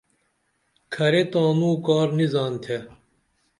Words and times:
کھرے 0.93 1.21
تانو 1.31 1.71
کار 1.85 2.07
نی 2.17 2.25
زانتھے 2.33 2.77